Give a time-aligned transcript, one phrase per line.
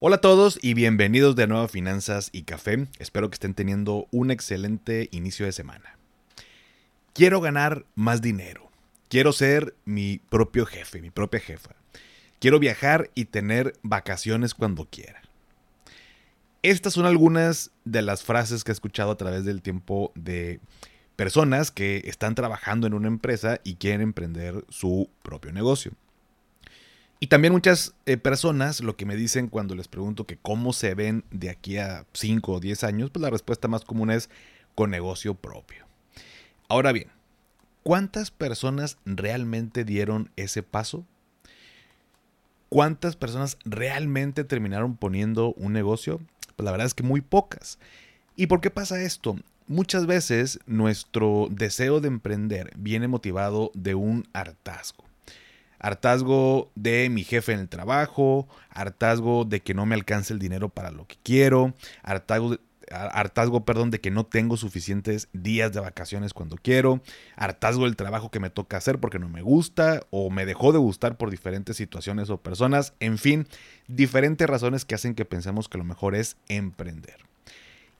[0.00, 2.86] Hola a todos y bienvenidos de nuevo a Finanzas y Café.
[3.00, 5.98] Espero que estén teniendo un excelente inicio de semana.
[7.14, 8.70] Quiero ganar más dinero.
[9.08, 11.74] Quiero ser mi propio jefe, mi propia jefa.
[12.38, 15.20] Quiero viajar y tener vacaciones cuando quiera.
[16.62, 20.60] Estas son algunas de las frases que he escuchado a través del tiempo de
[21.16, 25.90] personas que están trabajando en una empresa y quieren emprender su propio negocio.
[27.20, 30.94] Y también muchas eh, personas lo que me dicen cuando les pregunto que cómo se
[30.94, 34.30] ven de aquí a 5 o 10 años, pues la respuesta más común es
[34.76, 35.84] con negocio propio.
[36.68, 37.08] Ahora bien,
[37.82, 41.04] ¿cuántas personas realmente dieron ese paso?
[42.68, 46.20] ¿Cuántas personas realmente terminaron poniendo un negocio?
[46.54, 47.80] Pues la verdad es que muy pocas.
[48.36, 49.36] ¿Y por qué pasa esto?
[49.66, 55.07] Muchas veces nuestro deseo de emprender viene motivado de un hartazgo
[55.78, 60.68] hartazgo de mi jefe en el trabajo, hartazgo de que no me alcance el dinero
[60.68, 62.56] para lo que quiero, hartazgo,
[62.90, 67.02] hartazgo perdón, de que no tengo suficientes días de vacaciones cuando quiero,
[67.36, 70.78] hartazgo del trabajo que me toca hacer porque no me gusta o me dejó de
[70.78, 73.46] gustar por diferentes situaciones o personas, en fin,
[73.86, 77.28] diferentes razones que hacen que pensemos que lo mejor es emprender.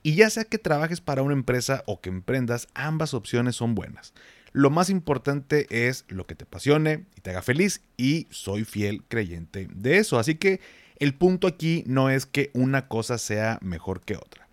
[0.02, 4.14] Y ya sea que trabajes para una empresa o que emprendas, ambas opciones son buenas.
[4.52, 9.02] Lo más importante es lo que te apasione y te haga feliz y soy fiel
[9.08, 10.18] creyente de eso.
[10.18, 10.60] Así que
[10.98, 14.48] el punto aquí no es que una cosa sea mejor que otra.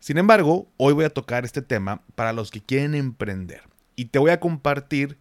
[0.00, 3.62] Sin embargo, hoy voy a tocar este tema para los que quieren emprender
[3.96, 5.18] y te voy a compartir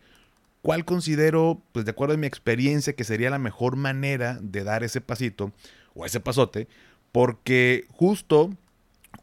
[0.61, 4.83] cuál considero, pues de acuerdo a mi experiencia, que sería la mejor manera de dar
[4.83, 5.51] ese pasito
[5.95, 6.67] o ese pasote,
[7.11, 8.51] porque justo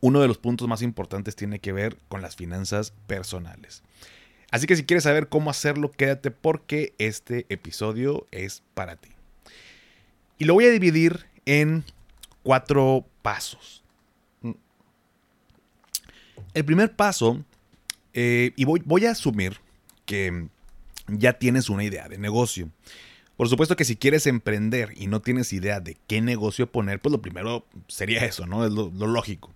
[0.00, 3.82] uno de los puntos más importantes tiene que ver con las finanzas personales.
[4.54, 9.08] Así que si quieres saber cómo hacerlo, quédate porque este episodio es para ti.
[10.38, 11.82] Y lo voy a dividir en
[12.44, 13.82] cuatro pasos.
[16.52, 17.44] El primer paso,
[18.12, 19.58] eh, y voy, voy a asumir
[20.06, 20.46] que
[21.08, 22.70] ya tienes una idea de negocio.
[23.36, 27.10] Por supuesto que si quieres emprender y no tienes idea de qué negocio poner, pues
[27.10, 28.64] lo primero sería eso, ¿no?
[28.64, 29.52] Es lo, lógico.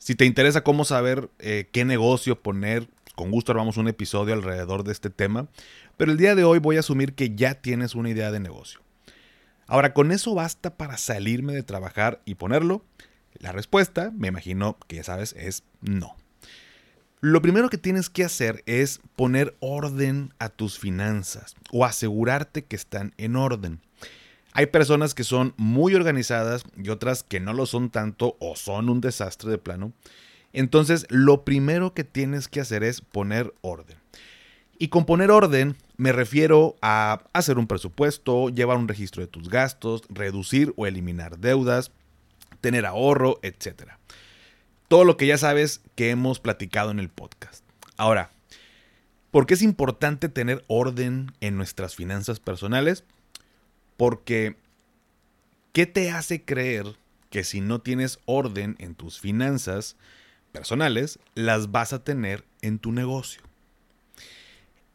[0.00, 4.84] Si te interesa cómo saber eh, qué negocio poner, con gusto armamos un episodio alrededor
[4.84, 5.48] de este tema,
[5.96, 8.80] pero el día de hoy voy a asumir que ya tienes una idea de negocio.
[9.66, 12.84] Ahora, ¿con eso basta para salirme de trabajar y ponerlo?
[13.38, 16.16] La respuesta, me imagino que ya sabes, es no.
[17.20, 22.74] Lo primero que tienes que hacer es poner orden a tus finanzas o asegurarte que
[22.74, 23.80] están en orden.
[24.54, 28.88] Hay personas que son muy organizadas y otras que no lo son tanto o son
[28.88, 29.92] un desastre de plano.
[30.52, 33.96] Entonces, lo primero que tienes que hacer es poner orden.
[34.78, 39.48] Y con poner orden me refiero a hacer un presupuesto, llevar un registro de tus
[39.48, 41.92] gastos, reducir o eliminar deudas,
[42.60, 43.92] tener ahorro, etc.
[44.88, 47.64] Todo lo que ya sabes que hemos platicado en el podcast.
[47.96, 48.30] Ahora,
[49.30, 53.04] ¿por qué es importante tener orden en nuestras finanzas personales?
[53.96, 54.56] Porque,
[55.72, 56.96] ¿qué te hace creer
[57.30, 59.96] que si no tienes orden en tus finanzas,
[60.52, 63.42] personales las vas a tener en tu negocio.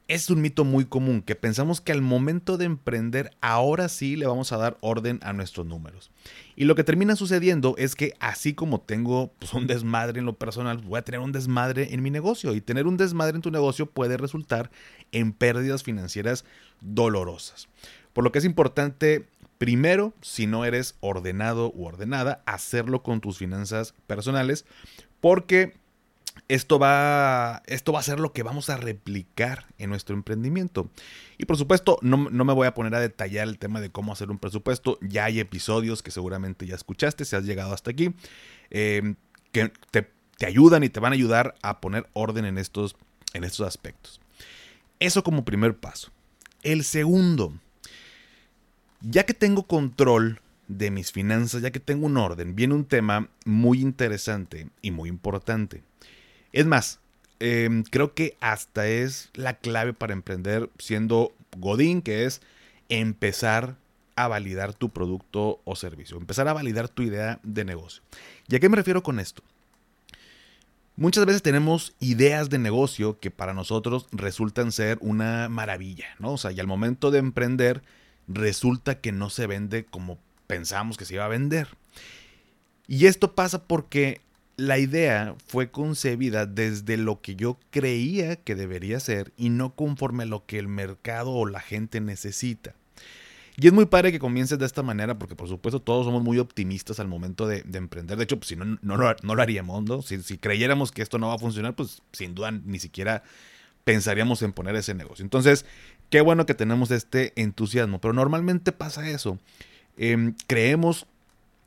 [0.07, 4.25] Es un mito muy común que pensamos que al momento de emprender ahora sí le
[4.25, 6.11] vamos a dar orden a nuestros números.
[6.55, 10.37] Y lo que termina sucediendo es que así como tengo pues, un desmadre en lo
[10.37, 12.55] personal, voy a tener un desmadre en mi negocio.
[12.55, 14.71] Y tener un desmadre en tu negocio puede resultar
[15.11, 16.45] en pérdidas financieras
[16.79, 17.67] dolorosas.
[18.13, 23.39] Por lo que es importante Primero, si no eres ordenado u ordenada, hacerlo con tus
[23.39, 24.65] finanzas personales,
[25.21, 25.73] porque
[26.47, 30.89] esto va, esto va a ser lo que vamos a replicar en nuestro emprendimiento.
[31.37, 34.31] Y por supuesto, no, me voy a poner a detallar el tema de cómo hacer
[34.31, 34.97] un presupuesto.
[35.01, 38.13] Ya hay episodios que seguramente ya escuchaste, si has llegado hasta aquí,
[38.69, 39.15] eh,
[39.51, 40.07] que te,
[40.45, 42.95] ayudan y te van a ayudar a poner orden en estos,
[43.33, 44.21] en estos aspectos.
[44.99, 46.11] Eso como primer paso.
[46.63, 47.53] El segundo,
[49.01, 53.29] ya que tengo control de mis finanzas, ya que tengo un orden, viene un tema
[53.45, 55.83] muy interesante y muy importante.
[56.51, 56.99] Es más,
[57.39, 62.41] em, creo que hasta es la clave para emprender siendo Godín, que es
[62.89, 63.75] empezar
[64.15, 68.01] a validar tu producto o servicio, empezar a validar tu idea de negocio.
[68.47, 69.43] ¿Y a qué me refiero con esto?
[70.95, 76.33] Muchas veces tenemos ideas de negocio que para nosotros resultan ser una maravilla, ¿no?
[76.33, 77.83] O sea, y al momento de emprender
[78.27, 80.17] resulta que no se vende como
[80.47, 81.67] pensamos que se iba a vender.
[82.87, 84.21] Y esto pasa porque
[84.55, 90.23] la idea fue concebida desde lo que yo creía que debería ser y no conforme
[90.23, 92.73] a lo que el mercado o la gente necesita.
[93.59, 96.37] Y es muy padre que comiences de esta manera porque por supuesto todos somos muy
[96.39, 98.17] optimistas al momento de, emprender.
[98.17, 100.01] De hecho, pues, si no, no, lo, haríamos, ¿no?
[100.01, 103.23] Si, si creyéramos que esto no va a funcionar, pues sin duda ni siquiera
[103.83, 105.23] pensaríamos en poner ese negocio.
[105.23, 105.65] Entonces,
[106.09, 109.39] qué bueno que tenemos este entusiasmo, pero normalmente pasa eso.
[109.97, 111.07] Em, creemos,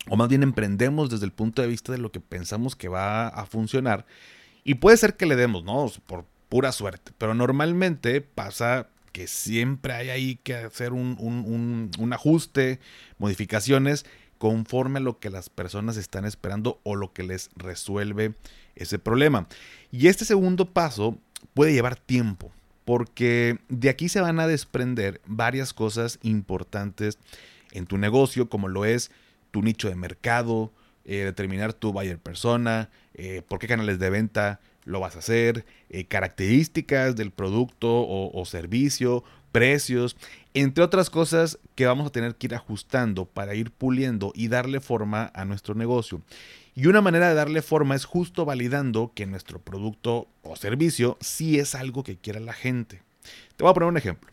[0.09, 3.29] o más bien emprendemos desde el punto de vista de lo que pensamos que va
[3.29, 4.07] a funcionar.
[4.65, 5.91] Y puede ser que le demos, ¿no?
[6.07, 7.13] Por pura suerte.
[7.19, 12.81] Pero normalmente pasa que siempre hay ahí que hacer un, ajuste,
[13.19, 14.05] modificaciones
[14.39, 18.35] conforme a lo que las personas están esperando o lo que les resuelve
[18.75, 19.49] ese problema.
[19.91, 21.19] Y este segundo paso
[21.55, 22.51] puede llevar tiempo,
[22.85, 27.19] porque de aquí se van a desprender varias cosas importantes
[27.73, 29.11] en tu negocio, como lo es
[29.51, 30.73] tu nicho de mercado,
[31.05, 35.65] eh, determinar tu buyer persona, eh, por qué canales de venta lo vas a hacer,
[35.89, 40.17] eh, características del producto o, servicio, precios,
[40.55, 44.81] entre otras cosas que vamos a tener que ir ajustando para ir puliendo y darle
[44.81, 46.23] forma a nuestro negocio.
[46.75, 51.59] Y una manera de darle forma es justo validando que nuestro producto o servicio sí
[51.59, 53.03] es algo que quiera la gente.
[53.57, 54.31] Te voy a poner un ejemplo.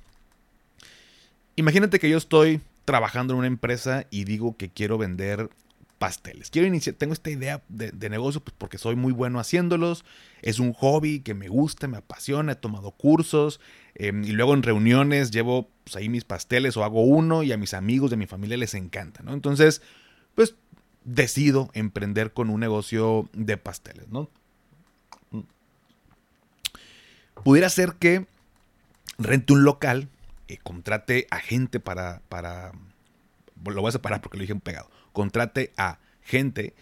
[1.55, 5.49] Imagínate que yo estoy trabajando en una empresa y digo que quiero vender
[5.97, 6.49] pasteles.
[6.49, 10.05] Quiero iniciar, tengo esta idea de, negocio pues, porque soy muy bueno haciéndolos.
[10.41, 13.59] Es un hobby que me gusta, me apasiona, he tomado cursos
[13.95, 17.57] em, y luego en reuniones llevo pues, ahí mis pasteles o hago uno y a
[17.57, 19.33] mis amigos de mi familia les encanta, ¿no?
[19.33, 19.81] Entonces,
[20.33, 20.55] pues
[21.03, 24.29] decido emprender con un negocio de pasteles, ¿no?
[27.43, 28.27] Pudiera ser que
[29.17, 30.07] rente un local,
[30.47, 32.73] eh, contrate a gente para, para,
[33.65, 36.75] lo voy a separar porque lo dije pegado contrate a gente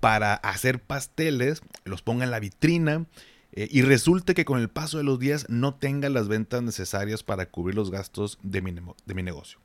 [0.00, 3.04] para hacer pasteles, los ponga en la vitrina
[3.52, 7.22] eh, y resulte que con el paso de los días no tenga las ventas necesarias
[7.22, 9.58] para cubrir los gastos de mi, de mi negocio.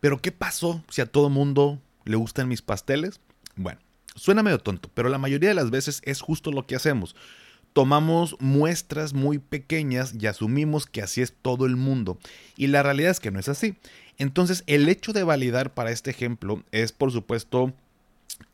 [0.00, 3.20] Pero ¿qué pasó si a todo mundo le gustan mis pasteles?
[3.56, 3.78] Bueno,
[4.14, 7.14] suena medio tonto, pero la mayoría de las veces es justo lo que hacemos.
[7.76, 12.16] Tomamos muestras muy pequeñas y asumimos que así es todo el mundo.
[12.56, 13.76] Y la realidad es que no es así.
[14.16, 17.74] Entonces, el hecho de validar para este ejemplo es, por supuesto,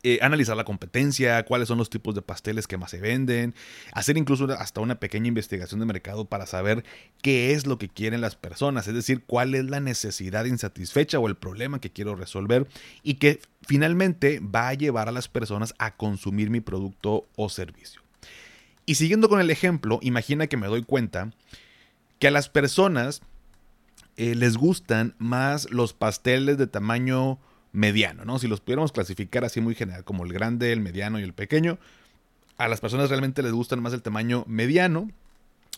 [0.03, 3.55] eh, analizar la competencia, cuáles son los tipos de pasteles que más se venden,
[3.93, 6.83] hacer incluso hasta una pequeña investigación de mercado para saber
[7.21, 11.29] qué es lo que quieren las personas, es decir, cuál es la necesidad insatisfecha o
[11.29, 12.67] el problema que quiero resolver
[13.03, 18.02] y que finalmente va a llevar a las personas a consumir mi producto o servicio.
[18.85, 21.31] Y siguiendo con el ejemplo, imagina que me doy cuenta
[22.19, 23.21] que a las personas
[24.17, 27.39] eh, les gustan más los pasteles de tamaño
[27.71, 28.39] mediano, ¿no?
[28.39, 31.79] Si los pudiéramos clasificar así muy general, como el grande, el mediano y el pequeño,
[32.57, 35.09] a las personas realmente les gustan más el tamaño mediano,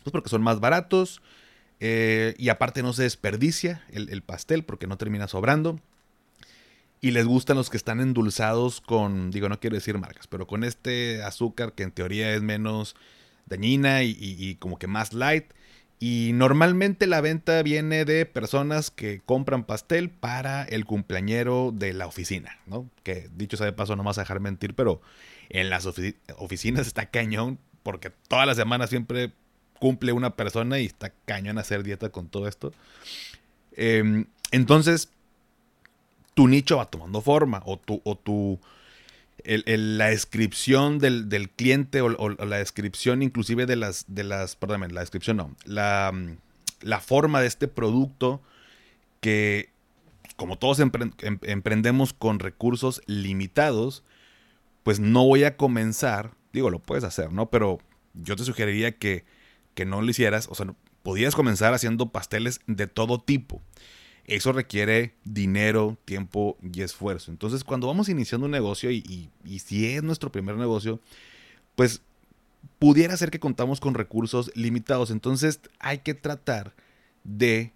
[0.04, 1.22] pues porque son más baratos
[1.80, 5.80] eh, y aparte no se desperdicia el, el, pastel porque no termina sobrando.
[7.06, 10.64] Y les gustan los que están endulzados con, digo, no quiero decir marcas, pero con
[10.64, 12.96] este azúcar que en teoría es menos
[13.46, 15.46] dañina y como que más light.
[16.00, 22.08] Y normalmente la venta viene de personas que compran pastel para el cumpleañero de la
[22.08, 22.90] oficina, ¿no?
[23.04, 25.00] Que dicho sea de paso, no vas a dejar mentir, pero
[25.50, 29.32] en las oficinas está cañón porque todas las semanas siempre
[29.78, 32.74] cumple una persona y está cañón hacer dieta con todo esto.
[33.74, 35.10] Em, entonces,
[36.36, 38.60] tu nicho va tomando forma o tu, o tu
[39.44, 45.56] la descripción del, cliente o, la descripción inclusive de las, de las, la descripción no,
[45.66, 46.12] la,
[46.82, 48.42] la forma de este producto
[49.22, 49.70] que
[50.36, 50.92] como todos em,
[51.44, 54.04] emprendemos con recursos limitados,
[54.84, 57.50] pues no voy a comenzar, digo, lo puedes hacer, ¿no?
[57.50, 57.80] Pero
[58.14, 59.26] yo te sugeriría que,
[59.74, 60.74] que no lo hicieras, o sea,
[61.04, 63.62] podías comenzar haciendo pasteles de todo tipo.
[64.28, 67.32] Eso requiere dinero, tiempo y esfuerzo.
[67.32, 69.30] Entonces, cuando vamos iniciando un negocio y,
[69.60, 71.00] si es nuestro primer negocio,
[71.76, 72.02] pues
[72.80, 75.12] pudiera ser que contamos con recursos limitados.
[75.12, 76.74] Entonces, hay que tratar
[77.24, 77.72] de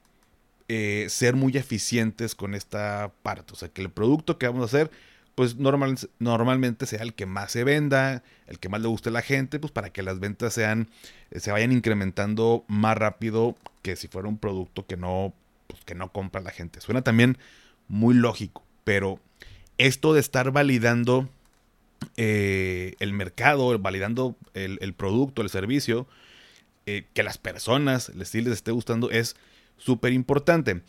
[0.67, 3.53] eh, ser muy eficientes con esta parte.
[3.53, 4.89] O sea, que el producto que vamos a hacer,
[5.35, 9.11] pues normal, normalmente sea el que más se venda, el que más le guste a
[9.11, 10.89] la gente, pues para que las ventas sean,
[11.31, 15.35] se vayan incrementando más rápido que si fuera un producto que no
[15.69, 16.81] pues, que no compra la gente.
[16.81, 17.37] Suena también
[17.87, 19.19] muy lógico, pero
[19.77, 21.29] esto de estar validando
[22.17, 26.07] eh, el mercado, validando el, producto, el servicio,
[26.85, 29.35] eh, que las personas les, les esté gustando, es
[29.77, 30.81] súper importante.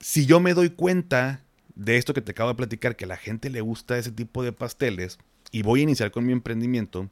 [0.00, 1.42] Si yo me doy cuenta
[1.74, 4.42] de esto que te acabo de platicar, que a la gente le gusta ese tipo
[4.42, 5.18] de pasteles,
[5.50, 7.08] y voy a iniciar con mi emprendimiento,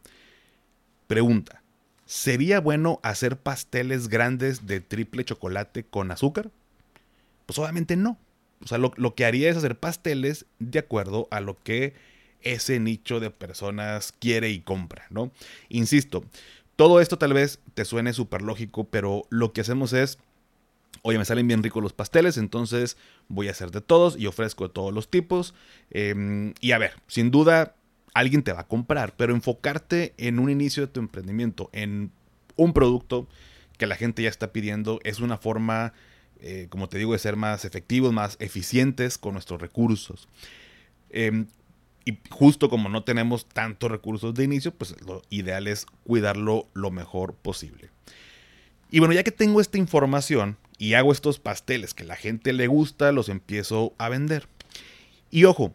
[1.06, 1.62] pregunta,
[2.08, 6.50] ¿sería bueno hacer pasteles grandes de triple chocolate con azúcar?
[7.44, 8.18] Pues obviamente no.
[8.64, 11.92] O sea, lo, que haría es hacer pasteles de acuerdo a lo que
[12.40, 15.30] ese nicho de personas quiere y compra, ¿no?
[15.68, 16.24] Insisto,
[16.76, 20.18] todo esto tal vez te suene súper lógico, pero lo que hacemos es,
[21.02, 22.96] oye, me salen bien ricos los pasteles, entonces
[23.28, 25.54] voy a hacer de todos y ofrezco de todos los tipos.
[25.90, 27.76] Em, y a ver, sin duda,
[28.14, 32.10] alguien te va a comprar, pero enfocarte en un inicio de tu emprendimiento, en
[32.56, 33.28] un producto
[33.76, 35.92] que la gente ya está pidiendo, es una forma,
[36.40, 40.28] eh, como te digo, de ser más efectivos, más eficientes con nuestros recursos.
[41.10, 41.46] Em,
[42.04, 46.90] y justo como no tenemos tantos recursos de inicio, pues lo ideal es cuidarlo lo
[46.90, 47.90] mejor posible.
[48.90, 52.66] Y bueno, ya que tengo esta información y hago estos pasteles que la gente le
[52.66, 54.48] gusta, los empiezo a vender.
[55.30, 55.74] Y ojo,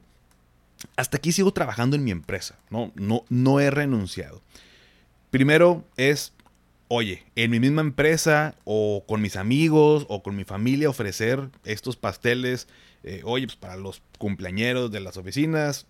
[0.95, 4.41] hasta aquí sigo trabajando en mi empresa, no, no, no he renunciado.
[5.31, 6.33] Primero es,
[6.87, 11.95] oye, en mi misma empresa o con mis amigos o con mi familia ofrecer estos
[11.95, 12.67] pasteles,
[13.03, 15.87] eh, oye, pues para los cumpleañeros de las oficinas,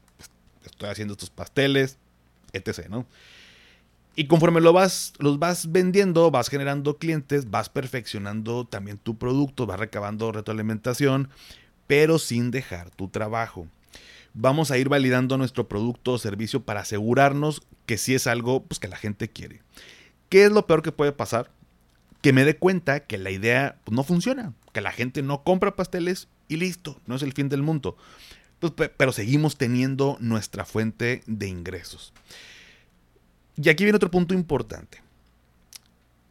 [0.65, 1.97] estoy haciendo estos pasteles,
[2.53, 3.05] etc., ¿no?
[4.15, 9.65] Y conforme lo vas, los vas vendiendo, vas generando clientes, vas perfeccionando también tu producto,
[9.65, 11.29] vas recabando retroalimentación,
[11.87, 13.67] pero sin dejar tu trabajo.
[14.33, 18.79] Vamos a ir validando nuestro producto o servicio para asegurarnos que sí es algo pues,
[18.79, 19.61] que la gente quiere.
[20.29, 21.51] ¿Qué es lo peor que puede pasar?
[22.21, 25.75] Que me dé cuenta que la idea pues, no funciona, que la gente no compra
[25.75, 27.97] pasteles y listo, no es el fin del mundo.
[28.59, 32.13] Pues, pero seguimos teniendo nuestra fuente de ingresos.
[33.55, 35.01] Y aquí viene otro punto importante.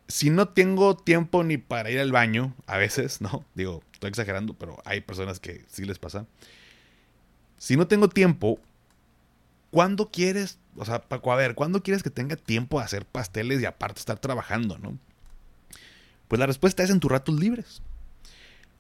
[0.09, 3.45] Si no tengo tiempo ni para ir al baño, a veces, ¿no?
[3.55, 6.27] Digo, estoy exagerando, pero hay personas que sí les pasa.
[7.63, 8.59] Si no tengo tiempo,
[9.71, 13.63] ¿cuándo quieres, o sea, Paco, a ver, ¿cuándo quieres que tenga tiempo a hacer pasteles
[13.63, 14.99] y aparte estar trabajando, ¿no?
[16.27, 17.81] Pues la respuesta es en tus ratos libres.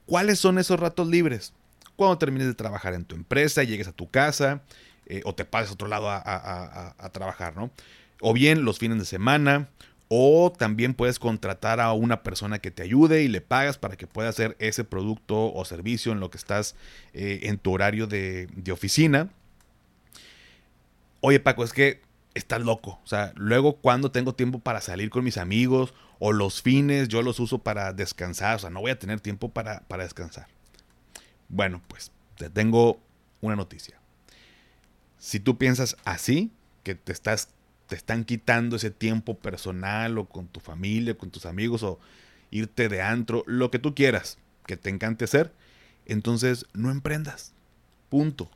[0.05, 1.53] ¿Cuáles son esos ratos libres?
[1.95, 4.63] cuando termines de trabajar en tu empresa, llegues a tu casa
[5.07, 7.71] eh, o te pases a otro lado a, trabajar, ¿no?
[8.21, 9.69] O bien los fines de semana,
[10.15, 14.07] o también puedes contratar a una persona que te ayude y le pagas para que
[14.07, 16.75] pueda hacer ese producto o servicio en lo que estás
[17.15, 19.31] eh, en tu horario de, de, oficina.
[21.23, 22.03] Oye Paco, es que
[22.35, 23.01] estás loco.
[23.03, 27.23] O sea, luego cuando tengo tiempo para salir con mis amigos o los fines yo
[27.23, 28.57] los uso para descansar.
[28.57, 30.47] O sea, no voy a tener tiempo para, para descansar.
[31.49, 33.01] Bueno, pues te tengo
[33.41, 33.99] una noticia.
[35.17, 36.53] Si tú piensas así,
[36.83, 37.49] que te estás
[37.87, 41.99] te están quitando ese tiempo personal o con tu familia, con tus amigos o
[42.51, 45.53] irte de antro, lo que tú quieras, que te encante hacer,
[46.07, 47.53] entonces no emprendas.
[48.09, 48.51] Punto.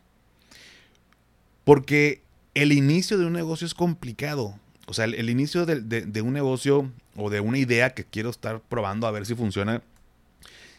[1.65, 2.23] Porque
[2.55, 4.59] el inicio de un negocio es complicado.
[4.87, 9.07] O sea, el, inicio de, un negocio o de una idea que quiero estar probando
[9.07, 9.83] a ver si funciona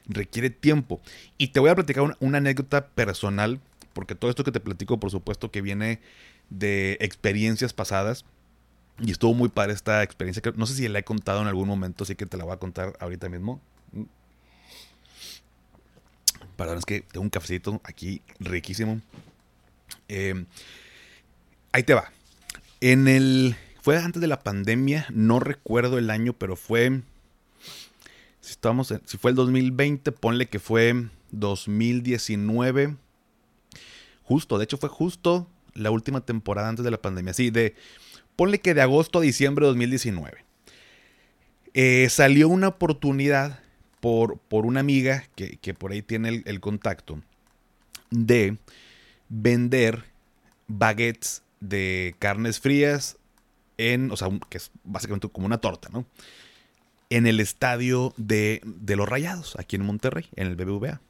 [0.07, 1.01] requiere tiempo.
[1.37, 3.59] Y te voy a platicar una, anécdota personal,
[3.93, 5.99] porque todo esto que te platico, por supuesto, que viene
[6.49, 8.23] de experiencias pasadas.
[8.99, 10.41] Y estuvo muy padre esta experiencia.
[10.55, 12.57] no sé si la he contado en algún momento, así que te la voy a
[12.57, 13.61] contar ahorita mismo.
[16.55, 18.99] Perdón, es que tengo un cafecito aquí riquísimo.
[20.07, 20.45] Eh,
[21.71, 22.11] ahí te va.
[22.81, 23.55] En el.
[23.81, 27.03] Fue antes de la pandemia, no recuerdo el año, pero fue
[28.41, 32.95] si, estamos si fue el 2020, ponle que fue 2019.
[34.23, 37.33] Justo, de hecho fue justo la última temporada antes de la pandemia.
[37.33, 37.75] Sí, de,
[38.38, 40.46] ponle que de agosto a diciembre de 2019.
[41.74, 43.60] Eh, salió una oportunidad
[44.00, 47.22] por, por una amiga que, por ahí tiene el, contacto
[48.10, 48.58] de
[49.27, 50.06] vender
[50.67, 53.17] baguettes de carnes frías
[53.77, 56.06] en, o sea, que es básicamente como una torta, ¿no?
[57.10, 61.01] en el estadio de, los Rayados, aquí en Monterrey, en el BBVA.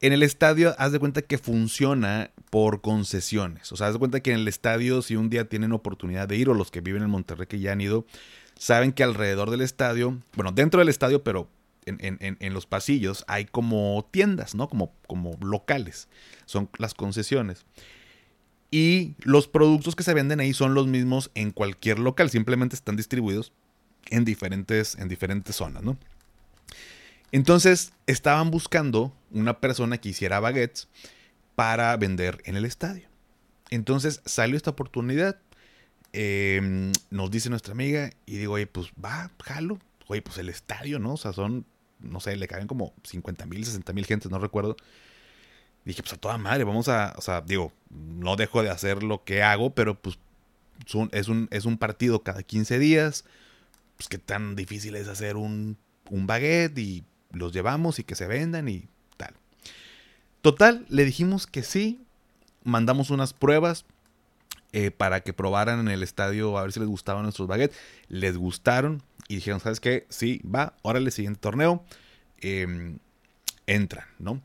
[0.00, 3.72] En el estadio, haz de cuenta que funciona por concesiones.
[3.72, 6.36] O sea, haz de cuenta que en el estadio, si un día tienen oportunidad de
[6.36, 8.04] ir, o los que viven en Monterrey que ya han ido,
[8.58, 11.48] saben que alrededor del estadio, bueno, dentro del estadio, pero
[11.86, 14.68] en, los pasillos, hay como tiendas, ¿no?
[14.68, 16.08] Como, como locales.
[16.44, 17.64] Son las concesiones.
[18.70, 22.96] Y los productos que se venden ahí son los mismos en cualquier local, simplemente están
[22.96, 23.52] distribuidos
[24.10, 25.96] en diferentes, en diferentes zonas, ¿no?
[27.32, 30.88] Entonces estaban buscando una persona que hiciera baguettes
[31.54, 33.08] para vender en el estadio.
[33.70, 35.38] Entonces salió esta oportunidad.
[36.12, 39.78] Em, nos dice nuestra amiga y digo, oye, pues va, jalo.
[40.06, 41.14] Oye, pues el estadio, ¿no?
[41.14, 41.66] O sea, son,
[41.98, 44.76] no sé, le caben como 50 mil, 60 mil gentes, no recuerdo.
[45.84, 49.24] Dije, pues a toda madre, vamos a, o sea, digo, no dejo de hacer lo
[49.24, 50.18] que hago, pero pues
[51.12, 53.24] es un, es un partido cada 15 días.
[53.96, 55.76] Pues qué tan difícil es hacer un,
[56.10, 57.04] un baguette y
[57.36, 59.34] los llevamos y que se vendan y tal.
[60.42, 62.00] Total, le dijimos que sí,
[62.64, 63.84] mandamos unas pruebas
[64.72, 67.76] eh, para que probaran en el estadio a ver si les gustaban nuestros baguettes.
[68.08, 70.06] Les gustaron y dijeron, ¿sabes qué?
[70.08, 71.84] Sí, va, órale, siguiente torneo.
[72.40, 72.98] Em,
[73.66, 74.42] entran, ¿no?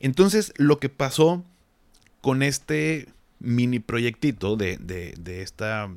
[0.00, 1.44] Entonces, lo que pasó
[2.20, 3.08] con este
[3.40, 5.88] mini proyectito de, de, esta,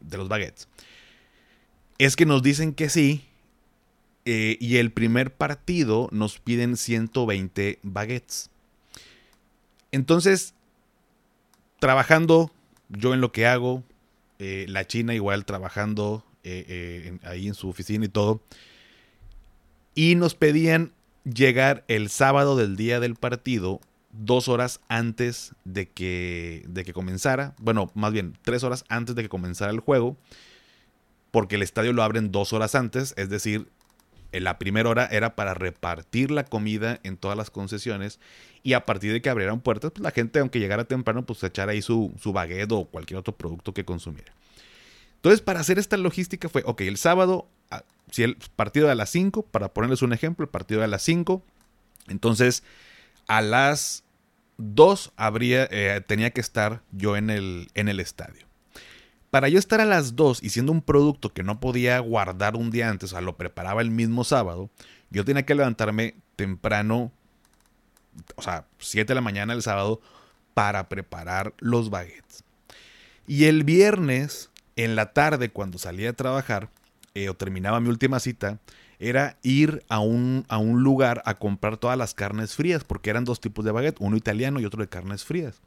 [0.00, 0.68] de los baguettes,
[1.98, 3.24] es que nos dicen que sí,
[4.30, 8.50] eh, y el primer partido nos piden 120 baguettes.
[9.90, 10.52] Entonces,
[11.78, 12.52] trabajando
[12.90, 13.84] yo en lo que hago,
[14.38, 18.42] eh, la China igual trabajando eh, ahí en su oficina y todo,
[19.94, 20.92] y nos pedían
[21.24, 23.80] llegar el sábado del día del partido
[24.12, 29.22] dos horas antes de que, de que comenzara, bueno, más bien tres horas antes de
[29.22, 30.18] que comenzara el juego,
[31.30, 33.68] porque el estadio lo abren dos horas antes, es decir,
[34.32, 38.20] la primera hora era para repartir la comida en todas las concesiones
[38.62, 41.72] y a partir de que abrieran puertas, pues la gente, aunque llegara temprano, pues echara
[41.72, 44.32] ahí su, su baguette o cualquier otro producto que consumiera.
[45.16, 49.10] Entonces, para hacer esta logística fue, ok, el sábado, ah, si el partido a las
[49.10, 51.42] 5, para ponerles un ejemplo, el partido a las 5,
[52.08, 52.62] entonces
[53.26, 54.04] a las
[54.58, 58.47] 2 habría, eh, tenía que estar yo en el, en el estadio.
[59.30, 62.70] Para yo estar a las 2 y siendo un producto que no podía guardar un
[62.70, 64.70] día antes, o sea, lo preparaba el mismo sábado,
[65.10, 67.12] yo tenía que levantarme temprano,
[68.36, 70.00] o sea, 7 de la mañana el sábado,
[70.54, 72.42] para preparar los baguettes.
[73.26, 76.70] Y el viernes, en la tarde, cuando salía a trabajar,
[77.14, 78.58] eh, o terminaba mi última cita,
[78.98, 83.24] era ir a un, a un lugar a comprar todas las carnes frías, porque eran
[83.24, 85.60] dos tipos de baguette, uno italiano y otro de carnes frías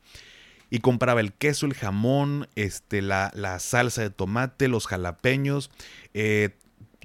[0.72, 3.30] y compraba el queso, el jamón, este, la,
[3.60, 5.70] salsa de tomate, los jalapeños.
[6.14, 6.52] Eh,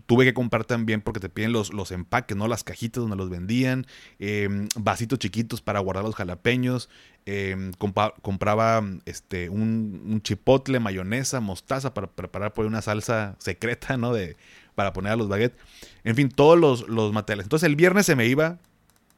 [0.07, 2.47] tuve que comprar también porque te piden los, los empaques, ¿no?
[2.47, 3.89] Las cajitas donde los vendían,
[4.21, 6.89] em, vasitos chiquitos para guardar los jalapeños.
[7.27, 14.13] Em, compraba este, un, chipotle, mayonesa, mostaza para preparar por una salsa secreta, ¿no?
[14.13, 14.37] De,
[14.77, 15.61] para poner a los baguettes.
[16.05, 17.47] En fin, todos los, los materiales.
[17.47, 18.61] Entonces el viernes se me iba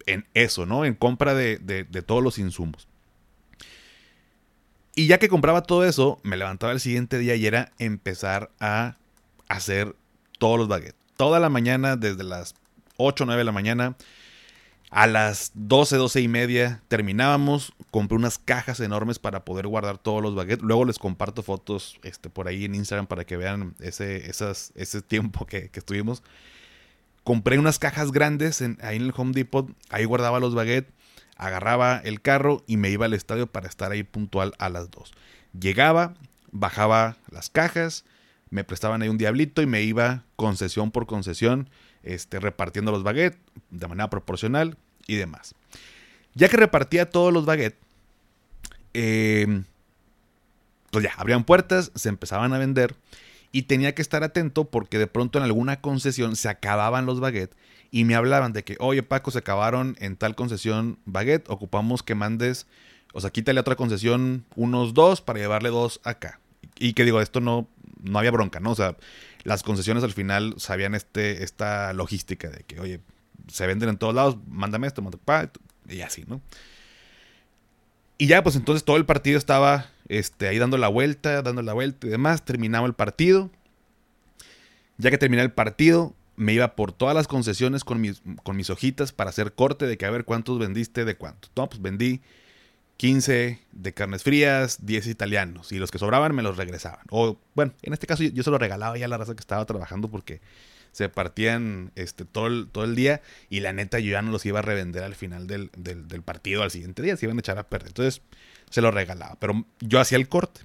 [0.06, 0.86] en eso, ¿no?
[0.86, 2.88] En compra de, de todos los insumos.
[4.98, 8.96] Y ya que compraba todo eso, me levantaba el siguiente día y era empezar a
[9.46, 9.94] hacer
[10.40, 10.98] todos los baguettes.
[11.16, 12.56] Toda la mañana, desde las
[12.96, 13.96] 8 o 9 de la mañana,
[14.90, 17.74] a las 12, 12 y media terminábamos.
[17.92, 20.64] Compré unas cajas enormes para poder guardar todos los baguettes.
[20.64, 25.00] Luego les comparto fotos este, por ahí en Instagram para que vean ese, esas, ese
[25.00, 26.24] tiempo que, estuvimos.
[27.22, 29.70] Compré unas cajas grandes ahí en el Home Depot.
[29.90, 30.92] Ahí guardaba los baguettes
[31.38, 35.12] agarraba el carro y me iba al estadio para estar ahí puntual a las 2.
[35.58, 36.14] Llegaba,
[36.50, 38.04] bajaba las cajas,
[38.50, 41.70] me prestaban ahí un diablito y me iba concesión por concesión,
[42.02, 43.38] este, repartiendo los baguettes
[43.70, 45.54] de manera proporcional y demás.
[46.34, 47.78] Ya que repartía todos los baguettes,
[48.92, 49.64] em,
[50.90, 52.96] pues ya, abrían puertas, se empezaban a vender
[53.52, 57.56] y tenía que estar atento porque de pronto en alguna concesión se acababan los baguettes
[57.90, 62.14] y me hablaban de que, oye Paco, se acabaron en tal concesión baguette, ocupamos que
[62.14, 62.66] mandes,
[63.12, 66.40] o sea, quítale a otra concesión unos dos para llevarle dos acá.
[66.78, 67.68] Y que digo, esto no,
[68.02, 68.72] no había bronca, ¿no?
[68.72, 68.96] O sea,
[69.44, 73.00] las concesiones al final sabían este, esta logística de que, oye,
[73.48, 75.50] se venden en todos lados, mándame esto, mándame,
[75.88, 76.40] y así, ¿no?
[78.18, 81.72] Y ya, pues entonces todo el partido estaba este, ahí dando la vuelta, dando la
[81.72, 82.44] vuelta y demás.
[82.44, 83.48] Terminaba el partido.
[84.96, 88.70] Ya que terminé el partido, me iba por todas las concesiones con mis, con mis
[88.70, 91.48] hojitas para hacer corte de que a ver cuántos vendiste de cuánto.
[91.56, 92.20] No, pues vendí
[92.96, 95.72] 15 de carnes frías, 10 italianos.
[95.72, 97.04] Y los que sobraban me los regresaban.
[97.10, 99.64] O bueno, en este caso yo, se los regalaba ya a la raza que estaba
[99.66, 100.40] trabajando porque
[100.92, 103.20] se partían este, todo, el, todo el día.
[103.50, 106.62] Y la neta yo ya no los iba a revender al final del, del partido
[106.62, 107.16] al siguiente día.
[107.16, 107.88] Se iban a echar a perder.
[107.88, 108.22] Entonces
[108.70, 109.36] se los regalaba.
[109.40, 110.60] Pero yo hacía el corte.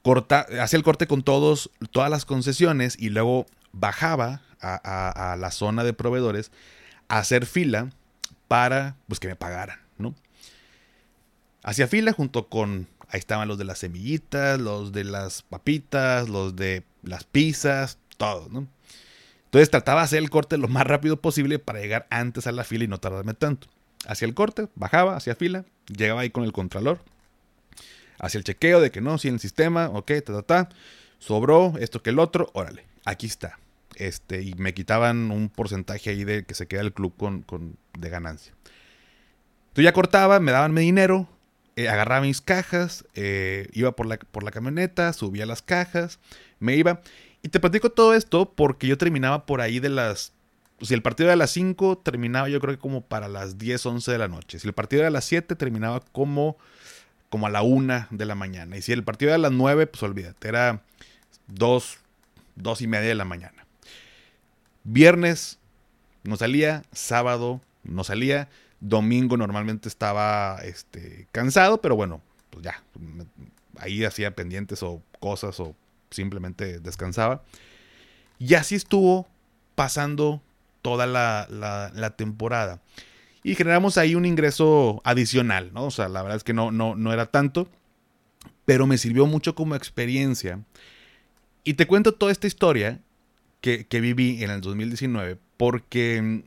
[0.00, 3.46] Corta, hacía el corte con todos, todas las concesiones y luego
[3.78, 6.50] bajaba a, la zona de proveedores
[7.08, 7.90] a hacer fila
[8.48, 10.14] para pues, que me pagaran, ¿no?
[11.62, 16.54] Hacía fila junto con, ahí estaban los de las semillitas, los de las papitas, los
[16.56, 18.66] de las pizzas, todo, ¿no?
[19.46, 22.64] Entonces trataba de hacer el corte lo más rápido posible para llegar antes a la
[22.64, 23.68] fila y no tardarme tanto.
[24.06, 27.00] Hacía el corte, bajaba, hacía fila, llegaba ahí con el contralor,
[28.18, 30.68] Hacía el chequeo de que no, sí en el sistema, ok, ta, ta, ta.
[31.18, 33.58] Sobró esto que el otro, órale, aquí está.
[33.96, 37.76] Este, y me quitaban un porcentaje ahí de que se queda el club con, con
[37.98, 38.52] de ganancia.
[39.72, 41.28] Tú ya cortaba, me daban mi dinero,
[41.76, 46.18] eh, agarraba mis cajas, eh, iba por la, por la camioneta, subía las cajas,
[46.58, 47.02] me iba.
[47.42, 50.32] Y te platico todo esto porque yo terminaba por ahí de las...
[50.80, 53.84] Si el partido era a las 5, terminaba yo creo que como para las 10,
[53.84, 54.58] 11 de la noche.
[54.58, 56.56] Si el partido era a las 7, terminaba como,
[57.28, 58.78] como a la 1 de la mañana.
[58.78, 60.82] Y si el partido era a las 9, pues olvídate, era
[61.48, 61.98] 2,
[62.56, 63.65] 2 y media de la mañana.
[64.88, 65.58] Viernes
[66.22, 72.20] no salía, sábado no salía, Domingo normalmente estaba este, cansado, pero bueno,
[72.50, 72.84] pues ya,
[73.78, 75.74] ahí hacía pendientes o cosas o
[76.10, 77.42] simplemente descansaba.
[78.38, 79.26] Y así estuvo
[79.74, 80.40] pasando
[80.82, 82.80] toda la, la, temporada.
[83.42, 85.86] Y generamos ahí un ingreso adicional, ¿no?
[85.86, 87.68] O sea, la verdad es que no, no, no era tanto,
[88.64, 90.60] pero me sirvió mucho como experiencia.
[91.64, 93.00] Y te cuento toda esta historia
[93.88, 96.42] que, viví en el 2019, porque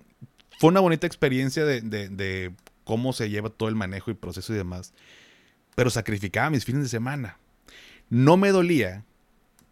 [0.57, 2.53] fue una bonita experiencia de,
[2.83, 4.93] cómo se lleva todo el manejo y proceso y demás.
[5.75, 7.37] Pero sacrificaba mis fines de semana.
[8.09, 9.03] No me dolía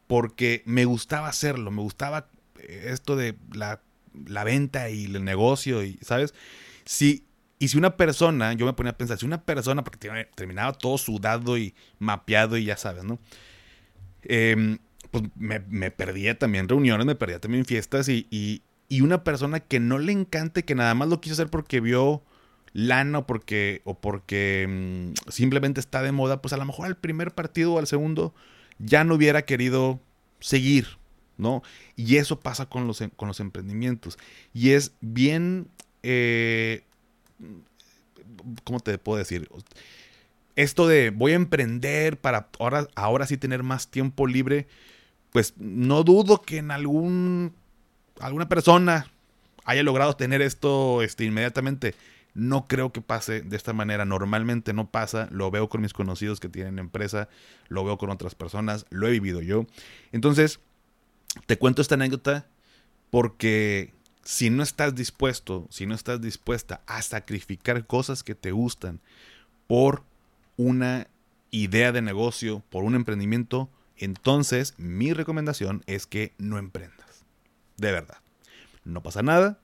[0.07, 2.27] porque me gustaba hacerlo, me gustaba
[2.59, 3.81] eh, esto de la,
[4.43, 6.33] venta y el negocio, y, ¿sabes?
[6.85, 7.25] Si,
[7.59, 10.97] y si una persona, yo me ponía a pensar, si una persona, porque terminaba todo
[10.97, 13.19] sudado y mapeado y ya sabes, ¿no?
[14.23, 14.77] Em,
[15.11, 18.27] pues me, perdía también reuniones, me perdía también fiestas y,
[18.89, 22.23] y una persona que no le encante, que nada más lo quiso hacer porque vio
[22.73, 26.97] lana o porque, o porque mm, simplemente está de moda, pues a lo mejor al
[26.97, 28.33] primer partido o al segundo
[28.79, 29.99] ya no hubiera querido
[30.39, 30.87] seguir,
[31.37, 31.63] ¿no?
[31.95, 34.17] Y eso pasa con los, con los emprendimientos.
[34.53, 35.67] Y es bien,
[36.03, 36.83] eh,
[38.63, 39.49] ¿cómo te puedo decir?
[40.55, 44.67] Esto de voy a emprender para ahora, ahora sí tener más tiempo libre,
[45.31, 47.53] pues no dudo que en algún
[48.19, 49.11] alguna persona
[49.65, 51.95] haya logrado tener esto este, inmediatamente.
[52.33, 54.05] No creo que pase de esta manera.
[54.05, 55.27] Normalmente no pasa.
[55.31, 57.29] Lo veo con mis conocidos que tienen empresa.
[57.67, 58.85] Lo veo con otras personas.
[58.89, 59.65] Lo he vivido yo.
[60.11, 60.59] Entonces,
[61.47, 62.45] te cuento esta anécdota
[63.09, 68.99] porque si no estás dispuesto, si no estás dispuesta a sacrificar cosas que te gustan
[69.67, 70.03] por
[70.57, 71.07] una
[71.51, 77.25] idea de negocio, por un emprendimiento, entonces mi recomendación es que no emprendas.
[77.77, 78.17] De verdad.
[78.83, 79.59] No pasa nada.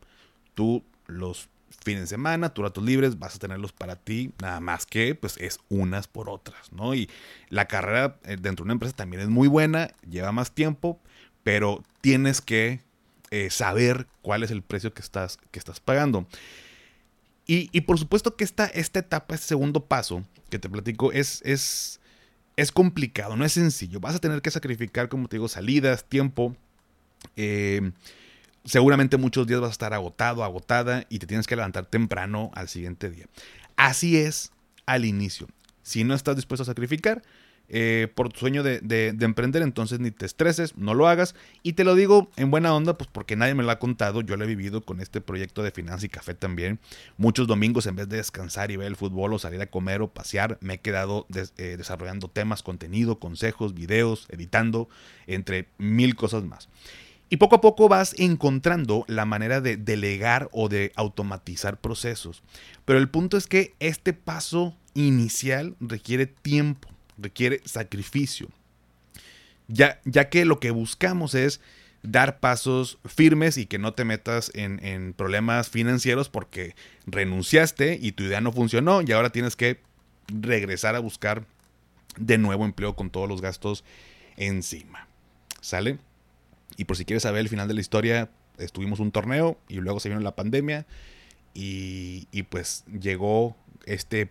[0.53, 1.49] Tú los
[1.83, 5.37] fines de semana, tus ratos libres, vas a tenerlos para ti, nada más que pues
[5.37, 6.93] es unas por otras, ¿no?
[6.93, 7.09] Y
[7.49, 10.99] la carrera eh, dentro de una empresa también es muy buena, lleva más tiempo,
[11.43, 12.81] pero tienes que
[13.31, 16.27] eh, saber cuál es el precio que estás, que estás pagando.
[17.45, 21.99] Y, por supuesto que esta, esta etapa, este segundo paso que te platico, es, es,
[22.55, 23.99] es complicado, no es sencillo.
[23.99, 26.55] Vas a tener que sacrificar, como te digo, salidas, tiempo,
[27.35, 27.91] eh,
[28.65, 32.69] seguramente muchos días vas a estar agotado, agotada y te tienes que levantar temprano al
[32.69, 33.25] siguiente día.
[33.75, 34.51] Así es
[34.85, 35.47] al inicio.
[35.81, 37.23] Si no estás dispuesto a sacrificar
[37.69, 41.35] eh, por tu sueño de, emprender, entonces ni te estreses, no lo hagas.
[41.63, 44.21] Y te lo digo en buena onda, pues porque nadie me lo ha contado.
[44.21, 46.79] Yo lo he vivido con este proyecto de Finanza y Café también.
[47.17, 50.07] Muchos domingos, en vez de descansar y ver el fútbol o salir a comer o
[50.07, 51.25] pasear, me he quedado
[51.57, 54.89] eh, desarrollando temas, contenido, consejos, videos, editando,
[55.27, 56.69] entre mil cosas más.
[57.33, 62.43] Y poco a poco vas encontrando la manera de delegar o de automatizar procesos.
[62.85, 66.89] Pero el punto es que este paso inicial requiere tiempo,
[67.23, 68.49] requiere sacrificio.
[69.67, 71.61] Ya, ya que lo que buscamos es
[72.03, 76.75] dar pasos firmes y que no te metas en, problemas financieros porque
[77.07, 79.79] renunciaste y tu idea no funcionó y ahora tienes que
[80.27, 81.45] regresar a buscar
[82.17, 83.83] de nuevo empleo con todos los gastos
[84.35, 85.07] encima.
[85.61, 85.97] ¿Sale?
[86.75, 90.01] Y por si quieres saber el final de la historia, estuvimos un torneo y luego
[90.01, 90.85] se vino la pandemia
[91.53, 93.55] y, pues llegó
[93.85, 94.29] este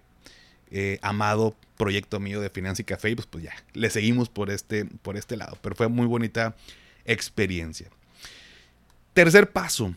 [0.73, 4.51] eh, amado proyecto mío de Finanza y Café y pues, pues ya, le seguimos por
[4.51, 5.59] este, por este lado.
[5.63, 6.57] Pero fue muy bonita
[7.05, 7.89] experiencia.
[9.13, 9.95] Tercer paso.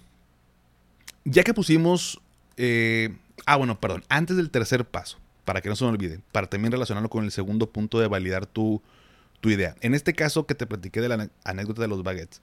[1.23, 2.21] Ya que pusimos...
[2.57, 4.03] Eh, ah, bueno, perdón.
[4.09, 7.31] Antes del tercer paso, para que no se me olvide, para también relacionarlo con el
[7.31, 8.81] segundo punto de validar tu
[9.43, 9.75] idea.
[9.81, 12.41] En este caso que te platiqué de la anécdota de los baguettes,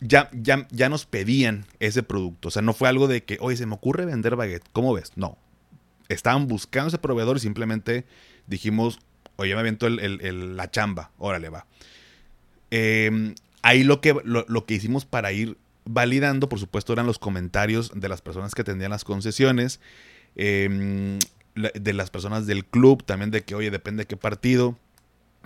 [0.00, 2.48] ya, ya, ya nos pedían ese producto.
[2.48, 4.68] O sea, no fue algo de que, oye, se me ocurre vender baguette.
[4.72, 5.12] ¿Cómo ves?
[5.16, 5.36] No.
[6.08, 8.04] Estaban buscando ese proveedor y simplemente
[8.46, 8.98] dijimos,
[9.36, 11.10] oye, me aviento la chamba.
[11.18, 11.66] Órale, va.
[12.70, 17.92] Em, ahí lo que, lo, que hicimos para ir validando, por supuesto, eran los comentarios
[17.94, 19.80] de las personas que atendían las concesiones.
[20.36, 21.18] Em,
[21.54, 24.78] de las personas del club, también de que, oye, depende de qué partido.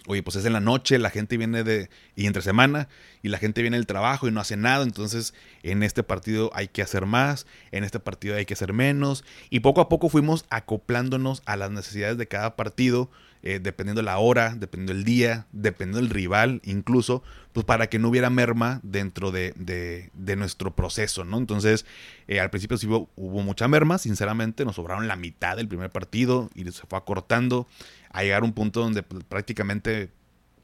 [0.08, 1.88] Oye, pues es en la noche, la gente viene de.
[2.16, 2.88] y entre semana,
[3.22, 4.82] y la gente viene del trabajo y no hace nada.
[4.82, 9.24] Entonces, en este partido hay que hacer más, en este partido hay que hacer menos.
[9.48, 13.10] Y poco a poco fuimos acoplándonos a las necesidades de cada partido
[13.42, 18.08] eh, dependiendo la hora, dependiendo el día, dependiendo el rival incluso, pues para que no
[18.08, 21.38] hubiera merma dentro de, de, nuestro proceso, ¿no?
[21.38, 21.84] Entonces,
[22.28, 23.08] eh, al principio sí hubo,
[23.42, 27.66] mucha merma, sinceramente, nos sobraron la mitad del primer partido y se fue acortando
[28.10, 30.10] a llegar a un punto donde pues, prácticamente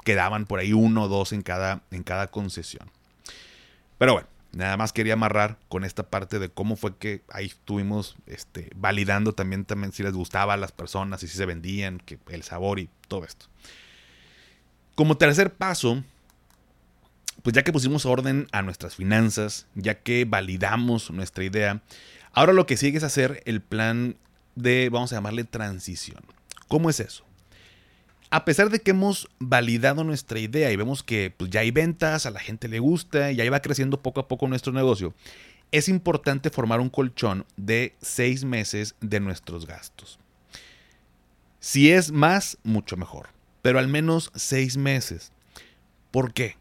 [0.05, 2.91] quedaban por ahí uno o dos en cada, en cada concesión.
[3.99, 8.17] Pero bueno, Nada más quería amarrar con esta parte de cómo fue que ahí estuvimos
[8.27, 12.19] este, validando también, también si les gustaba a las personas y si se vendían, que
[12.29, 13.47] el sabor y todo esto.
[14.95, 16.03] Como tercer paso,
[17.43, 21.83] pues ya que pusimos orden a nuestras finanzas, ya que validamos nuestra idea,
[22.33, 24.17] ahora lo que sigue es hacer el plan
[24.55, 26.23] de, vamos a llamarle transición.
[26.69, 27.28] ¿Cómo es eso?
[28.31, 32.27] A pesar de que hemos validado nuestra idea y vemos que pues, ya hay ventas,
[32.27, 35.14] a la gente le gusta y ahí va creciendo poco a poco nuestro negocio,
[35.73, 40.19] es importante formar un colchón de seis meses de nuestros gastos.
[41.61, 43.29] Si es más, mucho mejor,
[43.62, 45.33] pero al menos seis meses.
[46.11, 46.57] ¿Por qué?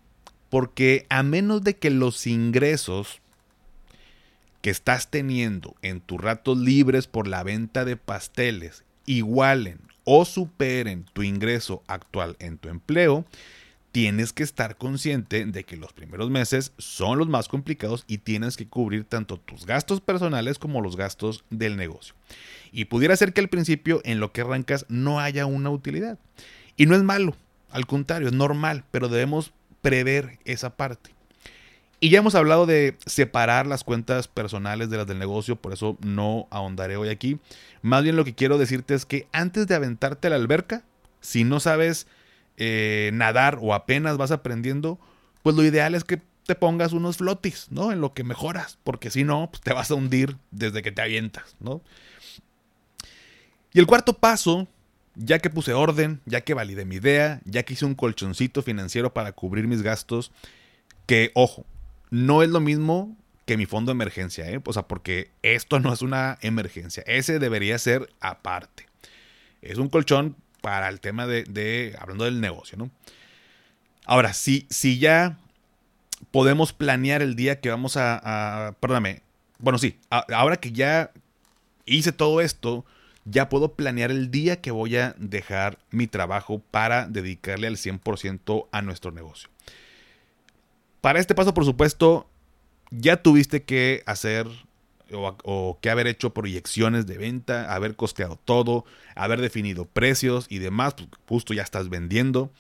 [0.50, 3.22] Porque a menos de que los ingresos
[4.62, 11.04] que estás teniendo en tus ratos libres por la venta de pasteles igualen o superen
[11.12, 13.26] tu ingreso actual en tu empleo,
[13.92, 18.56] tienes que estar consciente de que los primeros meses son los más complicados y tienes
[18.56, 22.16] que cubrir tanto tus gastos personales como los gastos del negocio.
[22.72, 26.18] Y pudiera ser que al principio en lo que arrancas no haya una utilidad.
[26.78, 27.36] Y no es malo,
[27.70, 31.17] al contrario, es normal, pero debemos prever esa parte.
[32.00, 35.98] Y ya hemos hablado de separar las cuentas personales de las del negocio, por eso
[36.02, 37.40] no ahondaré hoy aquí.
[37.82, 40.84] Más bien lo que quiero decirte es que antes de aventarte a la alberca,
[41.22, 42.06] si no sabes
[42.58, 45.00] eh, nadar o apenas vas aprendiendo,
[45.42, 47.92] pues lo ideal es que te pongas unos flotis, ¿no?
[47.92, 51.02] En lo que mejoras, porque si no, pues te vas a hundir desde que te
[51.02, 51.82] avientas, ¿no?
[53.74, 54.68] Y el cuarto paso,
[55.16, 59.14] ya que puse orden, ya que validé mi idea, ya que hice un colchoncito financiero
[59.14, 60.32] para cubrir mis gastos,
[61.06, 61.66] que ojo,
[62.10, 63.16] no es lo mismo
[63.46, 64.60] que mi fondo de emergencia, ¿eh?
[64.66, 67.04] O sea, porque esto no es una emergencia.
[67.08, 68.88] Ese debería ser aparte.
[69.62, 72.92] Es un colchón para el tema de, hablando del negocio, ¿no?
[74.06, 75.38] Ahora, si, si ya
[76.32, 79.22] podemos planear el día que vamos a, perdóname,
[79.60, 81.12] bueno, sí, ahora que ya
[81.86, 82.86] hice todo esto,
[83.26, 88.68] ya puedo planear el día que voy a dejar mi trabajo para dedicarle al 100%
[88.72, 89.50] a nuestro negocio.
[91.02, 92.28] Para este paso, por supuesto,
[92.92, 94.48] ya tuviste que hacer
[95.14, 100.96] o, que haber hecho proyecciones de venta, haber costeado todo, haber definido precios y demás,
[100.96, 102.52] pues, justo ya estás vendiendo.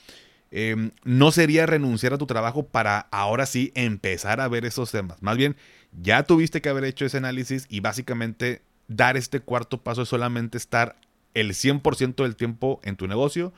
[0.50, 5.21] Em, no sería renunciar a tu trabajo para ahora sí empezar a ver esos temas.
[5.21, 5.58] Más bien,
[6.02, 10.58] ya tuviste que haber hecho ese análisis y básicamente dar este cuarto paso es solamente
[10.58, 10.95] estar
[11.34, 13.52] el 100% del tiempo en tu negocio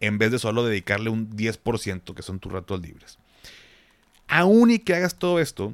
[0.00, 3.18] en vez de solo dedicarle un 10% que son tus ratos libres
[4.34, 5.72] aún y que hagas todo esto,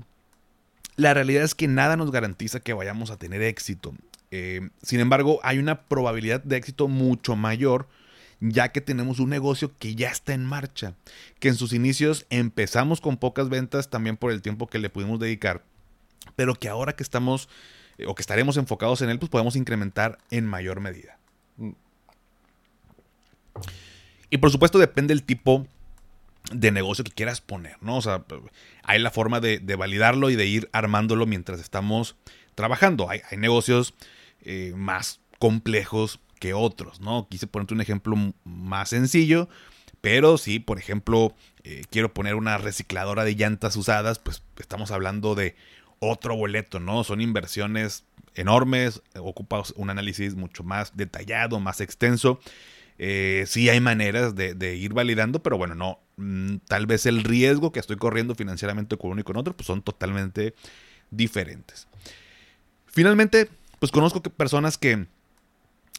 [0.96, 3.94] la realidad es que nada nos garantiza que vayamos a tener éxito.
[4.30, 7.88] Eh, sin embargo, hay una probabilidad de éxito mucho mayor
[8.42, 10.94] ya que tenemos un negocio que ya está en marcha,
[11.40, 15.20] que en sus inicios empezamos con pocas ventas también por el tiempo que le pudimos
[15.20, 15.62] dedicar,
[16.36, 17.48] pero que ahora que estamos
[17.96, 21.18] eh, o que estaremos enfocados en él, pues podemos incrementar en mayor medida.
[24.30, 25.66] Y por supuesto depende del tipo
[26.52, 27.96] de negocio que quieras poner, ¿no?
[27.96, 28.24] O sea,
[28.82, 32.16] hay la forma de, validarlo y de ir armándolo mientras estamos
[32.54, 33.08] trabajando.
[33.08, 33.94] Hay, negocios
[34.42, 37.28] eh, más complejos que otros, ¿no?
[37.28, 39.48] Quise ponerte un ejemplo más sencillo,
[40.00, 45.34] pero si, por ejemplo, eh, quiero poner una recicladora de llantas usadas, pues estamos hablando
[45.34, 45.54] de
[45.98, 47.04] otro boleto, ¿no?
[47.04, 52.40] Son inversiones enormes, ocupa un análisis mucho más detallado, más extenso.
[53.02, 56.00] Eh, sí hay maneras de, ir validando, pero bueno, no.
[56.18, 59.66] Mm, tal vez el riesgo que estoy corriendo financieramente con uno y con otro, pues
[59.66, 60.54] son totalmente
[61.10, 61.88] diferentes.
[62.88, 65.06] Finalmente, pues conozco personas que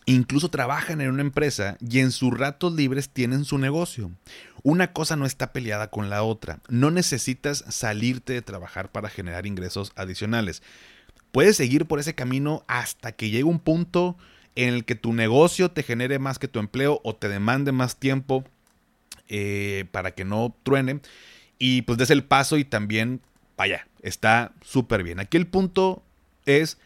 [0.06, 4.12] incluso trabajan en una empresa y en sus ratos libres tienen su negocio.
[4.62, 6.60] Una cosa no está peleada con la otra.
[6.70, 10.62] No necesitas salirte de trabajar para generar ingresos adicionales.
[11.32, 14.18] Puedes seguir por ese camino hasta que llegue un punto
[14.56, 17.98] en el que tu negocio te genere más que tu empleo o te demande más
[17.98, 18.44] tiempo
[19.30, 21.00] eh, para que no truene.
[21.58, 23.22] Y pues des el paso y también,
[23.58, 25.20] vaya, está súper bien.
[25.20, 26.04] Aquí el punto
[26.46, 26.78] es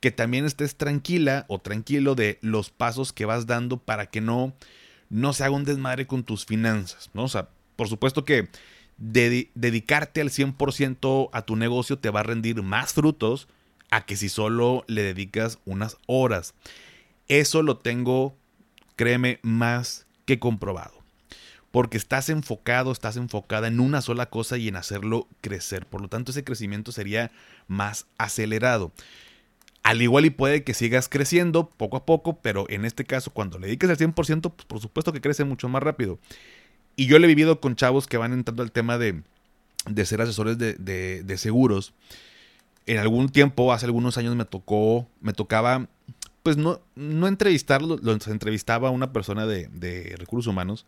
[0.00, 4.52] que también estés tranquila o tranquilo de los pasos que vas dando para que no,
[5.08, 7.24] no se haga un desmadre con tus finanzas, ¿no?
[7.24, 8.48] O sea, por supuesto que
[8.98, 13.48] dedicarte al 100% a tu negocio te va a rendir más frutos
[13.90, 16.54] a que si solo le dedicas unas horas.
[17.28, 18.36] Eso lo tengo,
[18.96, 21.02] créeme, más que comprobado.
[21.70, 25.86] Porque estás enfocado, estás enfocada en una sola cosa y en hacerlo crecer.
[25.86, 27.32] Por lo tanto, ese crecimiento sería
[27.66, 28.92] más acelerado.
[29.82, 33.58] Al igual y puede que sigas creciendo poco a poco, pero en este caso, cuando
[33.58, 34.14] le dediques al 100%,
[34.52, 36.18] pues por supuesto que crece mucho más rápido.
[36.96, 39.22] Y yo le he vivido con chavos que van entrando al tema de,
[40.04, 41.92] ser asesores de, seguros.
[42.86, 45.88] En algún tiempo, hace algunos años, me tocó, me tocaba,
[46.46, 50.86] pues no, no entrevistarlo, lo entrevistaba una persona de, de recursos humanos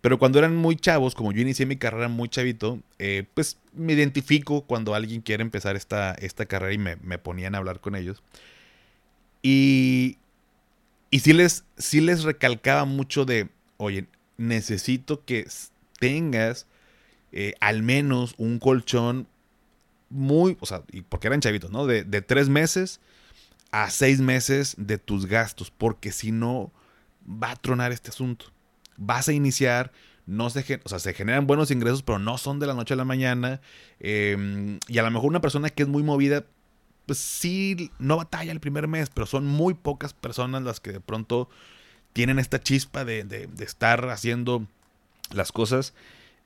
[0.00, 3.94] pero cuando eran muy chavos, como yo inicié mi carrera muy chavito, eh, pues me
[3.94, 8.22] identifico cuando alguien quiere empezar esta, esta carrera y me, ponían a hablar con ellos.
[9.42, 10.18] Y,
[11.10, 15.46] y sí, les, les recalcaba mucho de, oye, necesito que
[15.98, 16.66] tengas
[17.32, 19.26] eh, al menos un colchón
[20.10, 21.86] muy, o sea, porque eran chavitos, ¿no?
[21.86, 23.00] De, de tres meses
[23.70, 26.72] a seis meses de tus gastos, porque si no,
[27.26, 28.46] va a tronar este asunto
[28.98, 29.92] vas a iniciar,
[30.26, 32.98] no se, o sea, se generan buenos ingresos, pero no son de la noche a
[32.98, 33.62] la mañana.
[34.00, 36.44] Em, y a lo mejor una persona que es muy movida,
[37.06, 41.00] pues sí, no batalla el primer mes, pero son muy pocas personas las que de
[41.00, 41.48] pronto
[42.12, 44.66] tienen esta chispa de, estar haciendo
[45.32, 45.94] las cosas.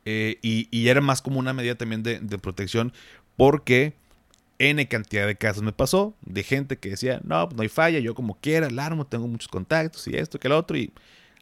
[0.05, 2.93] Eh, y, era más como una medida también de, protección,
[3.37, 3.95] porque
[4.63, 7.99] N cantidad de casos me pasó de gente que decía, no, pues no hay falla,
[7.99, 10.77] yo como quiera, alarmo, tengo muchos contactos y esto que lo otro.
[10.77, 10.93] Y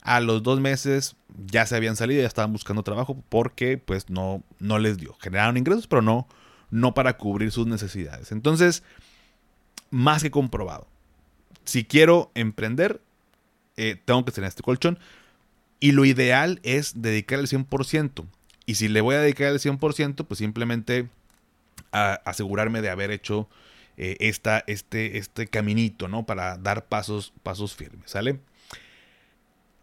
[0.00, 4.42] a los dos meses ya se habían salido, ya estaban buscando trabajo porque pues no,
[4.58, 5.14] no les dio.
[5.20, 6.26] Generaron ingresos, pero no,
[6.70, 8.32] no para cubrir sus necesidades.
[8.32, 8.82] Entonces,
[9.90, 10.88] más que comprobado.
[11.64, 13.02] Si quiero emprender,
[13.76, 14.98] eh, tengo que tener este colchón.
[15.78, 18.24] Y lo ideal es dedicar el 100%.
[18.64, 21.10] Y si le voy a dedicar el 100%, pues simplemente
[21.92, 23.48] asegurarme de haber hecho
[23.96, 26.24] eh, esta, este, este caminito, ¿no?
[26.24, 28.40] Para dar pasos, pasos firmes, ¿sale?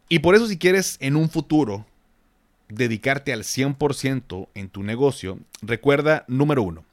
[0.10, 1.86] Y por eso si quieres en un futuro
[2.70, 6.86] dedicarte al 100% en tu negocio, recuerda, número uno,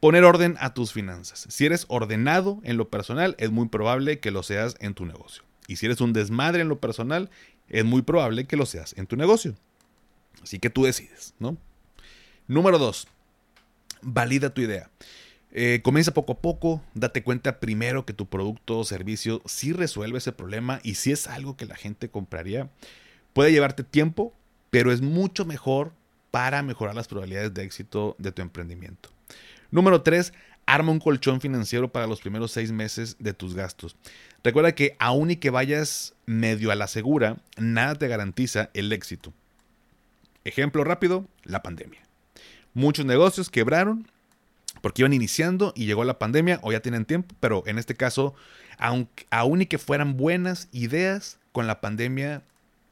[0.00, 1.46] poner orden a tus finanzas.
[1.48, 5.44] Si eres ordenado en lo personal, es muy probable que lo seas en tu negocio.
[5.68, 7.30] Y si eres un desmadre en lo personal,
[7.68, 9.54] es muy probable que lo seas en tu negocio.
[10.42, 11.56] Así que tú decides, ¿no?
[12.48, 13.06] Número dos,
[14.02, 14.90] valida tu idea.
[15.54, 20.18] Eh, comienza poco a poco, date cuenta primero que tu producto o servicio sí resuelve
[20.18, 22.70] ese problema y si es algo que la gente compraría.
[23.32, 24.32] Puede llevarte tiempo,
[24.70, 25.92] pero es mucho mejor
[26.30, 29.10] para mejorar las probabilidades de éxito de tu emprendimiento.
[29.70, 30.32] Número 3.
[30.64, 33.96] Arma un colchón financiero para los primeros seis meses de tus gastos.
[34.44, 39.32] Recuerda que aun y que vayas medio a la segura, nada te garantiza el éxito.
[40.44, 42.00] Ejemplo rápido, la pandemia.
[42.74, 44.08] Muchos negocios quebraron
[44.80, 48.34] porque iban iniciando y llegó la pandemia o ya tienen tiempo, pero en este caso,
[48.78, 52.42] aunque, aun y que fueran buenas ideas, con la pandemia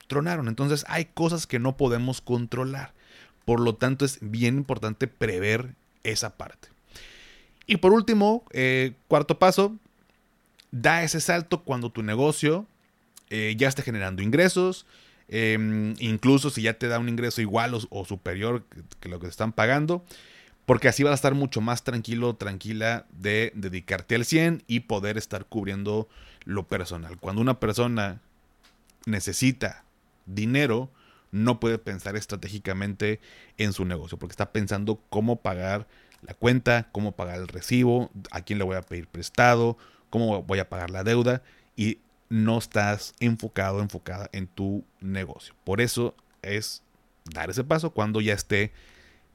[0.06, 0.48] tronaron.
[0.48, 2.92] Entonces hay cosas que no podemos controlar.
[3.44, 6.68] Por lo tanto, es bien importante prever esa parte.
[7.66, 9.76] Y por último, eh, cuarto paso,
[10.70, 12.66] da ese salto cuando tu negocio
[13.30, 14.86] eh, ya esté generando ingresos.
[15.32, 18.64] Em, incluso si ya te da un ingreso igual o, superior
[18.98, 20.04] que, lo que te están pagando,
[20.66, 25.16] porque así vas a estar mucho más tranquilo, tranquila de dedicarte al 100 y poder
[25.16, 26.08] estar cubriendo
[26.44, 27.16] lo personal.
[27.18, 28.20] Cuando una persona
[29.06, 29.84] necesita
[30.26, 30.90] dinero,
[31.30, 33.20] no puede pensar estratégicamente
[33.56, 35.86] en su negocio, porque está pensando cómo pagar
[36.22, 39.78] la cuenta, cómo pagar el recibo, a quién le voy a pedir prestado,
[40.10, 41.44] cómo voy a pagar la deuda
[41.76, 41.98] y
[42.30, 45.54] no estás enfocado, enfocada en tu negocio.
[45.64, 46.82] Por eso es
[47.24, 48.72] dar ese paso cuando ya esté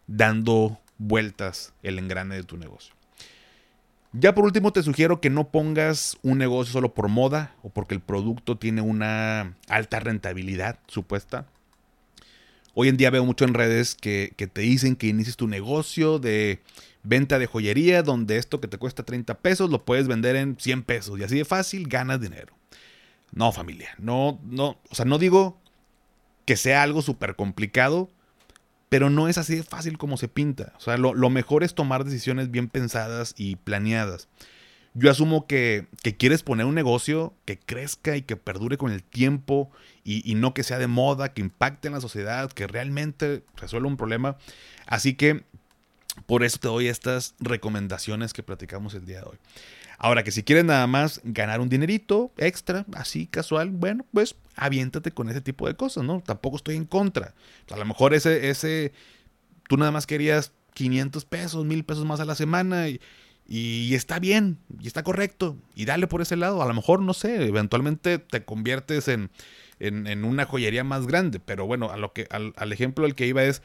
[0.07, 2.95] dando vueltas el engrane de tu negocio.
[4.13, 7.93] Ya por último te sugiero que no pongas un negocio solo por moda o porque
[7.93, 11.47] el producto tiene una alta rentabilidad supuesta.
[12.73, 16.61] Hoy en día veo mucho en redes que, te dicen que inicies tu negocio de
[17.03, 20.83] venta de joyería donde esto que te cuesta 30 pesos lo puedes vender en 100
[20.83, 22.53] pesos y así de fácil ganas dinero.
[23.31, 25.59] No familia, no, no, o sea, no digo
[26.45, 28.09] que sea algo súper complicado,
[28.89, 30.73] pero no es así de fácil como se pinta.
[30.77, 34.27] O sea, lo, mejor es tomar decisiones bien pensadas y planeadas.
[34.93, 39.69] Yo asumo que, quieres poner un negocio que crezca y que perdure con el tiempo
[40.05, 43.97] y, no que sea de moda, que impacte en la sociedad, que realmente resuelva un
[43.97, 44.37] problema.
[44.85, 45.43] Así que
[46.27, 49.37] por eso te doy estas recomendaciones que platicamos el día de hoy.
[49.97, 55.11] Ahora que si quieres nada más ganar un dinerito extra, así casual, bueno, pues aviéntate
[55.11, 56.21] con ese tipo de cosas, ¿no?
[56.21, 57.33] Tampoco estoy en contra.
[57.71, 58.93] a lo mejor ese, ese,
[59.67, 62.99] tú nada más querías 500 pesos, 1000 pesos más a la semana y,
[63.47, 66.61] y está bien, y está correcto, y dale por ese lado.
[66.61, 69.29] A lo mejor, no sé, eventualmente te conviertes en,
[69.79, 73.27] en, una joyería más grande, pero bueno, a lo que, al, al ejemplo al que
[73.27, 73.61] iba es,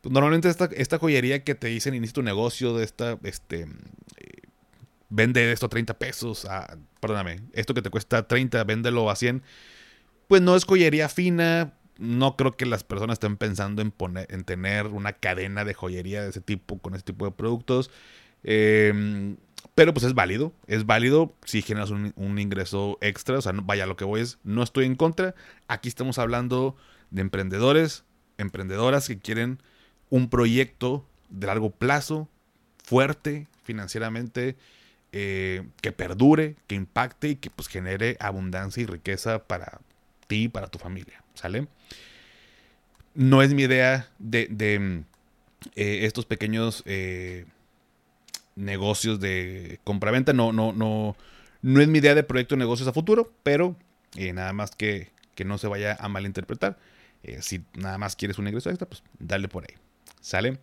[0.00, 3.66] pues normalmente esta, esta joyería que te dicen inicia tu negocio de esta, este,
[5.08, 6.46] vende esto a 30 pesos,
[7.00, 9.42] perdóname, esto que te cuesta 30, véndelo a 100,
[10.28, 14.44] pues no es joyería fina, no creo que las personas estén pensando en, poner, en
[14.44, 17.90] tener una cadena de joyería de ese tipo, con ese tipo de productos.
[18.44, 19.36] Em,
[19.74, 23.86] pero pues es válido, es válido si generas un, un, ingreso extra, o sea, vaya,
[23.86, 25.34] lo que voy es, no estoy en contra,
[25.66, 26.76] aquí estamos hablando
[27.10, 28.04] de emprendedores,
[28.38, 29.60] emprendedoras que quieren
[30.10, 32.28] un proyecto de largo plazo,
[32.84, 34.56] fuerte financieramente,
[35.12, 39.80] eh, que perdure, que impacte y que pues genere abundancia y riqueza para
[40.26, 41.66] ti y para tu familia, ¿sale?
[43.14, 45.04] No es mi idea de, de
[45.76, 47.46] eh, estos pequeños eh,
[48.54, 51.16] negocios de compraventa, no, no, no,
[51.62, 53.76] no es mi idea de proyecto de negocios a futuro, pero
[54.34, 56.78] nada más que, que, no se vaya a malinterpretar.
[57.40, 59.74] si nada más quieres un ingreso extra, pues dale por ahí,
[60.20, 60.58] ¿sale?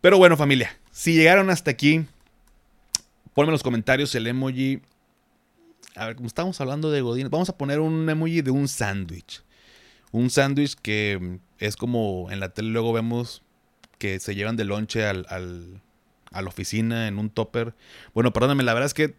[0.00, 2.06] Pero bueno familia, si llegaron hasta aquí,
[3.36, 4.80] Ponme en los comentarios el emoji.
[5.94, 9.42] A ver, como estamos hablando de Godín, vamos a poner un emoji de un sándwich.
[10.10, 13.42] Un sándwich que es como en la tele luego vemos
[13.98, 17.74] que se llevan de lonche al, a la oficina en un topper.
[18.14, 19.16] Bueno, perdóname, la verdad es que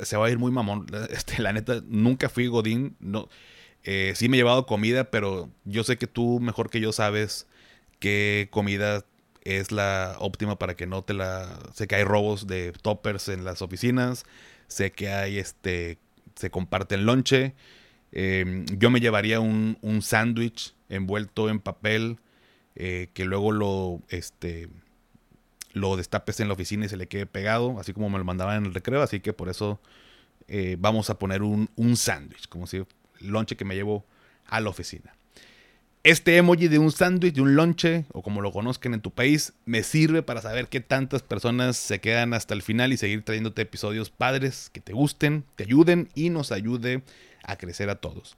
[0.00, 0.86] se va a ir muy mamón.
[1.10, 2.96] Este, la neta, nunca fui Godín.
[3.00, 3.28] No,
[3.84, 7.46] eh, sí me he llevado comida, pero yo sé que tú mejor que yo sabes
[7.98, 9.04] qué comida
[9.42, 11.58] es la óptima para que no te la...
[11.74, 14.24] Sé que hay robos de toppers en las oficinas,
[14.68, 15.98] sé que hay este...
[16.34, 17.54] se comparten lonche.
[18.12, 22.18] Em, yo me llevaría un, un sándwich envuelto en papel
[22.74, 24.68] eh, que luego lo, este,
[25.72, 28.58] lo destapes en la oficina y se le quede pegado, así como me lo mandaban
[28.58, 29.80] en el recreo, así que por eso
[30.48, 32.84] eh, vamos a poner un, un sándwich, como si
[33.20, 34.04] lonche que me llevo
[34.46, 35.14] a la oficina.
[36.04, 39.52] Este emoji de un sándwich, de un lonche, o como lo conozcan en tu país,
[39.66, 43.62] me sirve para saber qué tantas personas se quedan hasta el final y seguir trayéndote
[43.62, 47.04] episodios padres que te gusten, te ayuden y nos ayude
[47.44, 48.34] a crecer a todos.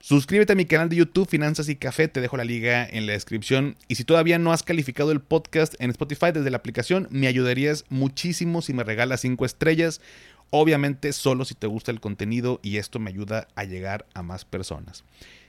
[0.00, 3.12] Suscríbete a mi canal de YouTube Finanzas y Café, te dejo la liga en la
[3.12, 3.76] descripción.
[3.86, 7.84] Y si todavía no has calificado el podcast en Spotify desde la aplicación, me ayudarías
[7.90, 10.00] muchísimo si me regalas 5 estrellas.
[10.50, 14.44] Obviamente solo si te gusta el contenido y esto me ayuda a llegar a más
[14.44, 15.04] personas.